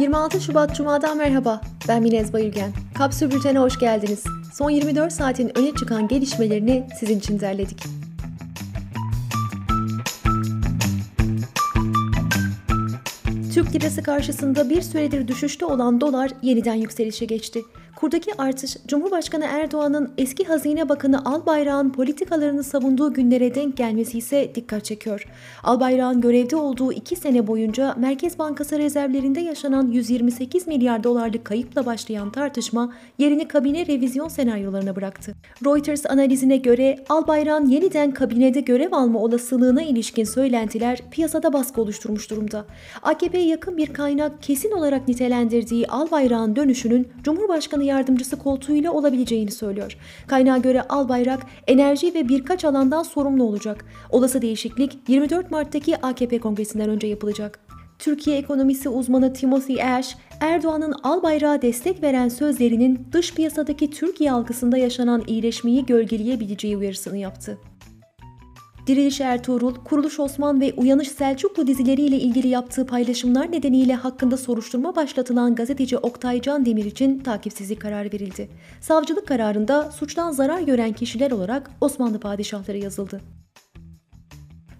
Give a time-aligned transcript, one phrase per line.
[0.00, 1.60] 26 Şubat Cuma'dan merhaba.
[1.88, 2.72] Ben Minez Bayülgen.
[2.98, 4.24] Kapsül Bülten'e hoş geldiniz.
[4.52, 7.84] Son 24 saatin öne çıkan gelişmelerini sizin için derledik.
[13.54, 17.62] Türk lirası karşısında bir süredir düşüşte olan dolar yeniden yükselişe geçti.
[17.96, 24.84] Kurdaki artış Cumhurbaşkanı Erdoğan'ın eski Hazine Bakanı Albayrak'ın politikalarını savunduğu günlere denk gelmesi ise dikkat
[24.84, 25.24] çekiyor.
[25.62, 32.32] Albayrak'ın görevde olduğu iki sene boyunca Merkez Bankası rezervlerinde yaşanan 128 milyar dolarlık kayıpla başlayan
[32.32, 35.34] tartışma yerini kabine revizyon senaryolarına bıraktı.
[35.64, 42.64] Reuters analizine göre Albayrak'ın yeniden kabinede görev alma olasılığına ilişkin söylentiler piyasada baskı oluşturmuş durumda.
[43.40, 49.96] AKP'ye yakın bir kaynak kesin olarak nitelendirdiği Albayrak'ın dönüşünün Cumhurbaşkanı yardımcısı koltuğuyla olabileceğini söylüyor.
[50.26, 53.84] Kaynağa göre Albayrak enerji ve birkaç alandan sorumlu olacak.
[54.10, 57.60] Olası değişiklik 24 Mart'taki AKP kongresinden önce yapılacak.
[57.98, 65.22] Türkiye ekonomisi uzmanı Timothy Ash, Erdoğan'ın Albayrak'a destek veren sözlerinin dış piyasadaki Türkiye algısında yaşanan
[65.26, 67.58] iyileşmeyi gölgeleyebileceği uyarısını yaptı.
[68.86, 75.54] Diriliş Ertuğrul, Kuruluş Osman ve Uyanış Selçuklu dizileriyle ilgili yaptığı paylaşımlar nedeniyle hakkında soruşturma başlatılan
[75.54, 78.48] gazeteci Oktay Can Demir için takipsizlik kararı verildi.
[78.80, 83.20] Savcılık kararında suçtan zarar gören kişiler olarak Osmanlı padişahları yazıldı.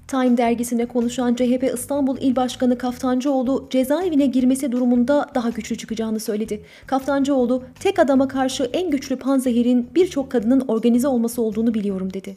[0.09, 6.63] Time dergisine konuşan CHP İstanbul İl Başkanı Kaftancıoğlu cezaevine girmesi durumunda daha güçlü çıkacağını söyledi.
[6.87, 12.37] Kaftancıoğlu, tek adama karşı en güçlü panzehirin birçok kadının organize olması olduğunu biliyorum dedi.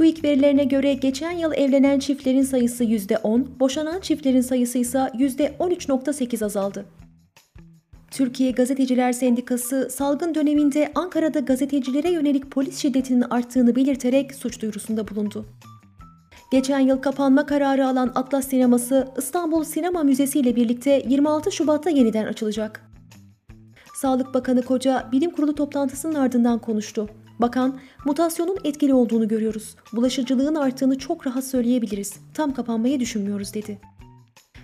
[0.00, 6.84] TÜİK verilerine göre geçen yıl evlenen çiftlerin sayısı %10, boşanan çiftlerin sayısı ise %13.8 azaldı.
[8.10, 15.46] Türkiye Gazeteciler Sendikası salgın döneminde Ankara'da gazetecilere yönelik polis şiddetinin arttığını belirterek suç duyurusunda bulundu.
[16.52, 22.26] Geçen yıl kapanma kararı alan Atlas Sineması İstanbul Sinema Müzesi ile birlikte 26 Şubat'ta yeniden
[22.26, 22.90] açılacak.
[23.94, 27.08] Sağlık Bakanı Koca bilim kurulu toplantısının ardından konuştu.
[27.40, 29.76] Bakan, mutasyonun etkili olduğunu görüyoruz.
[29.92, 32.14] Bulaşıcılığın arttığını çok rahat söyleyebiliriz.
[32.34, 33.78] Tam kapanmayı düşünmüyoruz dedi.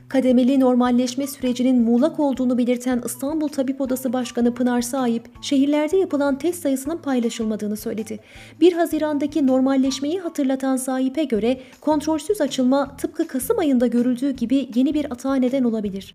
[0.08, 6.62] Kademeli normalleşme sürecinin muğlak olduğunu belirten İstanbul Tabip Odası Başkanı Pınar Sahip, şehirlerde yapılan test
[6.62, 8.18] sayısının paylaşılmadığını söyledi.
[8.60, 15.12] 1 Haziran'daki normalleşmeyi hatırlatan Sahip'e göre kontrolsüz açılma tıpkı Kasım ayında görüldüğü gibi yeni bir
[15.12, 16.14] atağa neden olabilir.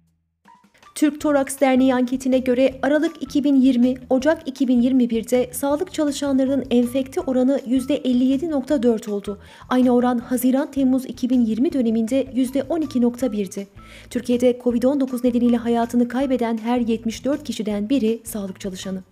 [0.96, 9.38] Türk Toraks Derneği anketine göre Aralık 2020, Ocak 2021'de sağlık çalışanlarının enfekte oranı %57.4 oldu.
[9.70, 13.68] Aynı oran Haziran-Temmuz 2020 döneminde %12.1'di.
[14.10, 19.04] Türkiye'de COVID-19 nedeniyle hayatını kaybeden her 74 kişiden biri sağlık çalışanı.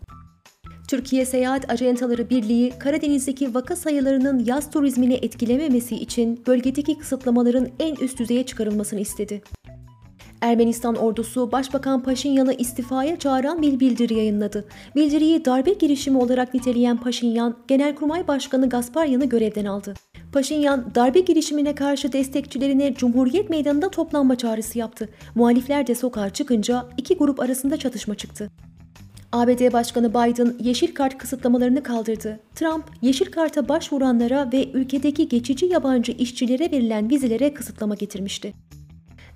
[0.88, 8.20] Türkiye Seyahat Acentaları Birliği, Karadeniz'deki vaka sayılarının yaz turizmini etkilememesi için bölgedeki kısıtlamaların en üst
[8.20, 9.42] düzeye çıkarılmasını istedi.
[10.42, 14.66] Ermenistan ordusu Başbakan Paşinyan'ı istifaya çağıran bir bildiri yayınladı.
[14.96, 19.94] Bildiriyi darbe girişimi olarak niteleyen Paşinyan, Genelkurmay Başkanı Gasparyan'ı görevden aldı.
[20.34, 25.10] Paşinyan, darbe girişimine karşı destekçilerine Cumhuriyet Meydanı'nda toplanma çağrısı yaptı.
[25.36, 28.50] Muhalifler de sokağa çıkınca iki grup arasında çatışma çıktı.
[29.32, 32.40] ABD Başkanı Biden yeşil kart kısıtlamalarını kaldırdı.
[32.56, 38.54] Trump, yeşil karta başvuranlara ve ülkedeki geçici yabancı işçilere verilen vizelere kısıtlama getirmişti.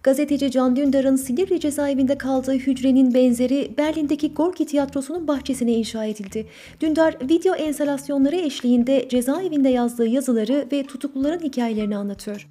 [0.03, 6.47] Gazeteci Can Dündar'ın Silivri cezaevinde kaldığı hücrenin benzeri Berlin'deki Gorki Tiyatrosu'nun bahçesine inşa edildi.
[6.79, 12.49] Dündar video enstalasyonları eşliğinde cezaevinde yazdığı yazıları ve tutukluların hikayelerini anlatıyor.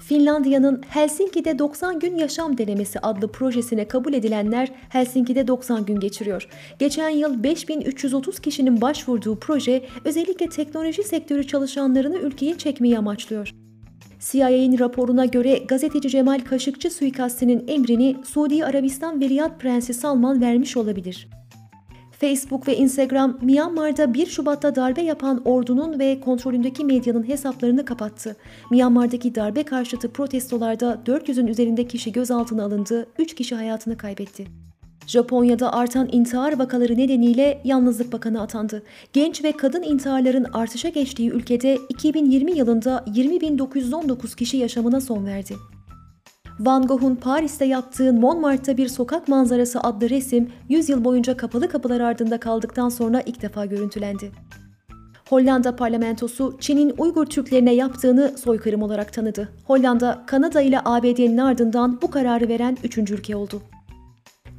[0.00, 6.48] Finlandiya'nın Helsinki'de 90 gün yaşam denemesi adlı projesine kabul edilenler Helsinki'de 90 gün geçiriyor.
[6.78, 13.59] Geçen yıl 5330 kişinin başvurduğu proje özellikle teknoloji sektörü çalışanlarını ülkeye çekmeyi amaçlıyor.
[14.20, 21.28] CIA'nin raporuna göre gazeteci Cemal Kaşıkçı suikastinin emrini Suudi Arabistan Veliyat Prensi Salman vermiş olabilir.
[22.20, 28.36] Facebook ve Instagram Myanmar'da 1 Şubat'ta darbe yapan ordunun ve kontrolündeki medyanın hesaplarını kapattı.
[28.70, 34.69] Myanmar'daki darbe karşıtı protestolarda 400'ün üzerinde kişi gözaltına alındı, 3 kişi hayatını kaybetti.
[35.10, 38.82] Japonya'da artan intihar vakaları nedeniyle Yalnızlık Bakanı atandı.
[39.12, 45.54] Genç ve kadın intiharların artışa geçtiği ülkede 2020 yılında 20.919 kişi yaşamına son verdi.
[46.60, 52.00] Van Gogh'un Paris'te yaptığı Montmartre'da bir sokak manzarası adlı resim 100 yıl boyunca kapalı kapılar
[52.00, 54.32] ardında kaldıktan sonra ilk defa görüntülendi.
[55.28, 59.48] Hollanda parlamentosu Çin'in Uygur Türklerine yaptığını soykırım olarak tanıdı.
[59.64, 63.62] Hollanda, Kanada ile ABD'nin ardından bu kararı veren üçüncü ülke oldu.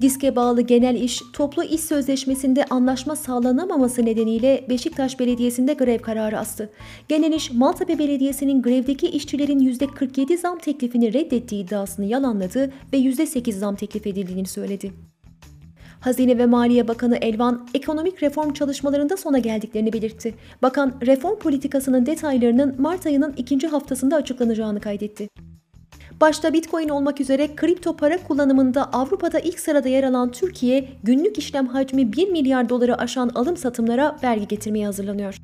[0.01, 6.69] Diske bağlı genel iş, toplu iş sözleşmesinde anlaşma sağlanamaması nedeniyle Beşiktaş Belediyesi'nde grev kararı astı.
[7.09, 13.75] Genel iş, Maltepe Belediyesi'nin grevdeki işçilerin %47 zam teklifini reddettiği iddiasını yalanladı ve %8 zam
[13.75, 14.91] teklif edildiğini söyledi.
[15.99, 20.33] Hazine ve Maliye Bakanı Elvan, ekonomik reform çalışmalarında sona geldiklerini belirtti.
[20.61, 25.50] Bakan, reform politikasının detaylarının Mart ayının ikinci haftasında açıklanacağını kaydetti.
[26.21, 31.67] Başta Bitcoin olmak üzere kripto para kullanımında Avrupa'da ilk sırada yer alan Türkiye, günlük işlem
[31.67, 35.37] hacmi 1 milyar doları aşan alım satımlara vergi getirmeye hazırlanıyor.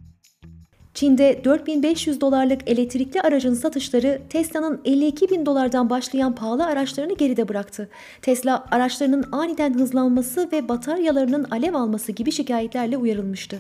[0.94, 7.90] Çin'de 4500 dolarlık elektrikli aracın satışları Tesla'nın 52 bin dolardan başlayan pahalı araçlarını geride bıraktı.
[8.22, 13.60] Tesla araçlarının aniden hızlanması ve bataryalarının alev alması gibi şikayetlerle uyarılmıştı.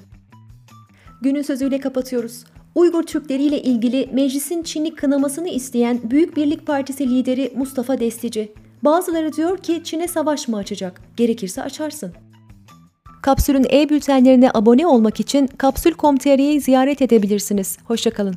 [1.21, 2.43] Günün sözüyle kapatıyoruz.
[2.77, 8.51] Uygur Türkleri ile ilgili meclisin Çin'i kınamasını isteyen Büyük Birlik Partisi lideri Mustafa Destici.
[8.83, 11.01] Bazıları diyor ki Çin'e savaş mı açacak?
[11.17, 12.13] Gerekirse açarsın.
[13.21, 17.77] Kapsül'ün e-bültenlerine abone olmak için kapsül.com.tr'yi ziyaret edebilirsiniz.
[17.85, 18.35] Hoşçakalın.